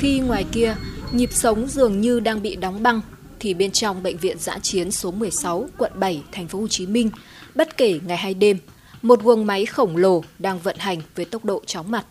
[0.00, 0.74] Khi ngoài kia,
[1.12, 3.00] nhịp sống dường như đang bị đóng băng,
[3.40, 6.86] thì bên trong bệnh viện giã chiến số 16, quận 7, thành phố Hồ Chí
[6.86, 7.10] Minh,
[7.54, 8.58] bất kể ngày hay đêm,
[9.02, 12.04] một guồng máy khổng lồ đang vận hành với tốc độ chóng mặt.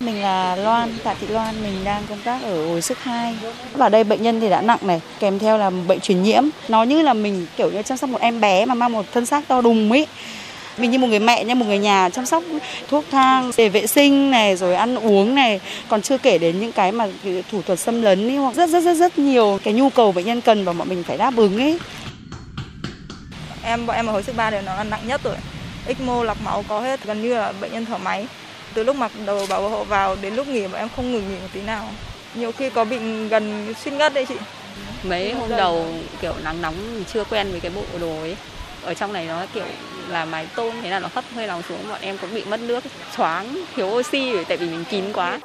[0.00, 3.36] Mình là Loan, Tạ Thị Loan, mình đang công tác ở hồi sức 2.
[3.72, 6.44] Vào đây bệnh nhân thì đã nặng này, kèm theo là bệnh truyền nhiễm.
[6.68, 9.26] Nó như là mình kiểu như chăm sóc một em bé mà mang một thân
[9.26, 10.06] xác to đùng ấy.
[10.80, 12.42] Mình như một người mẹ, như một người nhà chăm sóc
[12.88, 15.60] thuốc thang, về vệ sinh này, rồi ăn uống này.
[15.88, 17.06] Còn chưa kể đến những cái mà
[17.50, 20.26] thủ thuật xâm lấn ấy, hoặc rất rất rất rất nhiều cái nhu cầu bệnh
[20.26, 21.78] nhân cần và bọn mình phải đáp ứng ấy.
[23.62, 25.36] Em bọn em ở hồi sức 3 thì nó là nặng nhất rồi.
[25.86, 28.26] ECMO lọc máu có hết, gần như là bệnh nhân thở máy
[28.74, 31.34] từ lúc mặc đầu bảo hộ vào đến lúc nghỉ mà em không ngừng nghỉ
[31.34, 31.88] một tí nào
[32.34, 32.98] nhiều khi có bị
[33.30, 34.34] gần suy ngất đấy chị
[35.02, 35.86] mấy hôm đầu
[36.20, 36.74] kiểu nắng nóng
[37.12, 38.36] chưa quen với cái bộ đồ ấy
[38.82, 39.64] ở trong này nó kiểu
[40.10, 42.60] là mái tôn thế là nó hấp hơi lòng xuống bọn em cũng bị mất
[42.60, 42.84] nước
[43.16, 45.40] choáng thiếu oxy tại vì mình kín quá.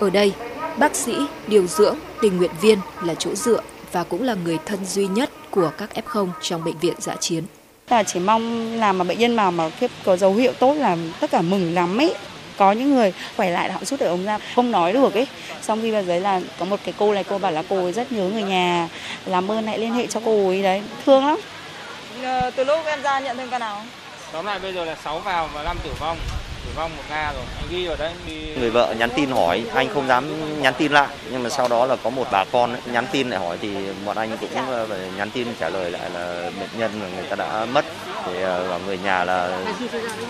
[0.00, 0.32] Ở đây
[0.76, 3.60] bác sĩ điều dưỡng tình nguyện viên là chỗ dựa
[3.92, 7.44] và cũng là người thân duy nhất của các F0 trong bệnh viện dã chiến.
[7.88, 9.70] Là chỉ mong là mà bệnh nhân nào mà
[10.04, 12.14] có dấu hiệu tốt là tất cả mừng lắm ấy
[12.56, 14.38] có những người khỏe lại họ rút được ống ra.
[14.54, 15.26] Không nói được ấy.
[15.62, 17.92] Xong khi vào đấy là có một cái cô này cô bảo là cô ấy
[17.92, 18.88] rất nhớ người nhà
[19.26, 20.62] làm ơn hãy liên hệ cho cô ấy.
[20.62, 21.38] Đấy thương lắm.
[22.22, 23.82] Ờ, từ lúc em ra nhận thêm ca nào?
[24.32, 26.18] Tóm lại bây giờ là 6 vào và 5 tử vong.
[26.64, 27.42] Tử vong một ca rồi.
[27.56, 28.54] Anh ghi vào đấy đi...
[28.60, 30.24] người vợ nhắn tin hỏi anh không dám
[30.62, 31.08] nhắn tin lại.
[31.30, 33.68] Nhưng mà sau đó là có một bà con ấy, nhắn tin lại hỏi thì
[34.04, 37.36] bọn anh cũng ờ, phải nhắn tin trả lời lại là bệnh nhân người ta
[37.36, 37.84] đã mất
[38.32, 39.58] để bảo ờ, người nhà là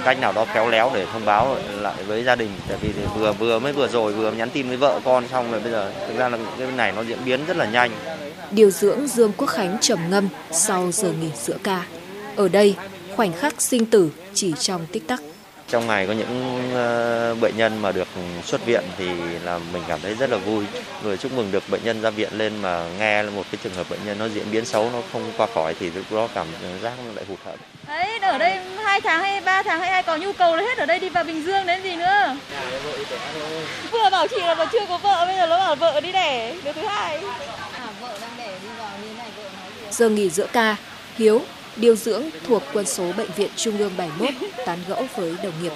[0.05, 2.51] cách nào đó khéo léo để thông báo lại với gia đình.
[2.69, 5.61] Tại vì vừa vừa mới vừa rồi vừa nhắn tin với vợ con xong rồi
[5.61, 7.91] bây giờ thực ra là cái này nó diễn biến rất là nhanh.
[8.51, 11.87] Điều dưỡng Dương Quốc Khánh trầm ngâm sau giờ nghỉ giữa ca.
[12.37, 12.75] Ở đây,
[13.17, 15.21] khoảnh khắc sinh tử chỉ trong tích tắc
[15.69, 18.09] trong ngày có những ờ, bệnh nhân mà được
[18.45, 19.09] xuất viện thì
[19.45, 20.65] là mình cảm thấy rất là vui.
[21.05, 23.91] Rồi chúc mừng được bệnh nhân ra viện lên mà nghe một cái trường hợp
[23.91, 26.47] bệnh nhân nó diễn biến xấu nó không qua khỏi thì lúc đó cảm
[26.83, 27.57] giác nó lại hụt hẫng.
[27.89, 30.79] Đấy ở đây hai tháng hay ba tháng hay ai có nhu cầu là hết
[30.79, 32.37] ở đây đi vào bình dương đến gì nữa.
[33.91, 36.55] Vừa bảo chị là mà chưa có vợ bây giờ nó bảo vợ đi đẻ
[36.65, 37.17] đứa thứ hai.
[37.73, 40.77] À, vợ đang đẻ đi vào như này vợ nói gì giờ nghỉ giữa ca
[41.19, 41.43] hiếu
[41.77, 44.35] điều dưỡng thuộc quân số Bệnh viện Trung ương 71
[44.67, 45.73] tán gẫu với đồng nghiệp.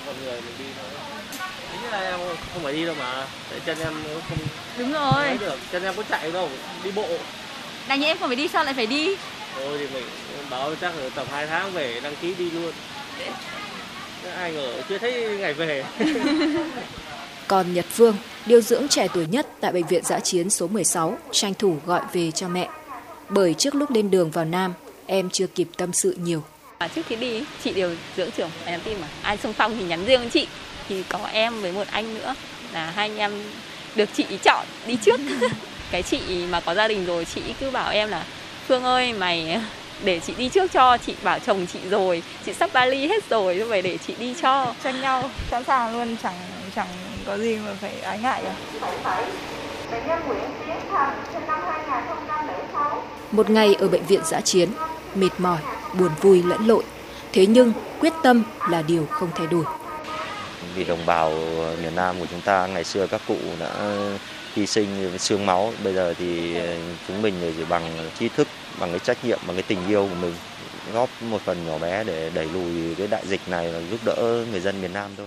[1.93, 2.19] Em
[2.55, 3.27] không phải đi đâu mà,
[3.67, 3.93] chân em
[4.29, 4.39] không
[4.79, 5.39] Đúng rồi.
[5.41, 6.49] được, chân em có chạy đâu,
[6.85, 7.07] đi bộ.
[7.89, 9.17] Đành như em không phải đi sao lại phải đi?
[9.57, 10.05] Thôi thì mình
[10.51, 12.73] báo chắc ở tầm 2 tháng về đăng ký đi luôn.
[14.37, 15.85] Ai ngờ chưa thấy ngày về.
[17.49, 21.19] Còn Nhật Phương, điều dưỡng trẻ tuổi nhất tại bệnh viện giã chiến số 16,
[21.33, 22.69] tranh thủ gọi về cho mẹ.
[23.29, 24.73] Bởi trước lúc lên đường vào Nam,
[25.11, 26.43] em chưa kịp tâm sự nhiều.
[26.79, 29.79] À, trước khi đi, chị điều dưỡng trưởng phải nhắn tin mà ai xung phong
[29.79, 30.47] thì nhắn riêng với chị.
[30.89, 32.35] Thì có em với một anh nữa
[32.73, 33.33] là hai anh em
[33.95, 35.21] được chị chọn đi trước.
[35.91, 36.21] cái chị
[36.51, 38.25] mà có gia đình rồi chị cứ bảo em là
[38.69, 39.61] Phương ơi mày
[40.05, 43.59] để chị đi trước cho chị bảo chồng chị rồi chị sắp vali hết rồi
[43.59, 46.35] thôi phải để chị đi cho tranh nhau sẵn sàng luôn chẳng
[46.77, 46.87] chẳng
[47.27, 48.55] có gì mà phải ái ngại cả
[53.31, 54.69] một ngày ở bệnh viện giã chiến
[55.15, 55.59] mệt mỏi,
[55.99, 56.85] buồn vui lẫn lộn.
[57.33, 59.65] Thế nhưng quyết tâm là điều không thay đổi.
[60.75, 61.33] Vì đồng bào
[61.83, 63.97] miền Nam của chúng ta ngày xưa các cụ đã
[64.55, 66.77] hy sinh xương máu, bây giờ thì ờ,
[67.09, 68.49] chúng mình chỉ bằng trí thức,
[68.81, 70.35] bằng cái trách nhiệm, bằng cái tình yêu của mình
[70.93, 74.45] góp một phần nhỏ bé để đẩy lùi cái đại dịch này và giúp đỡ
[74.51, 75.27] người dân miền Nam thôi.